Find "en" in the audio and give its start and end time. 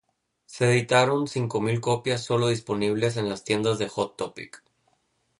3.17-3.29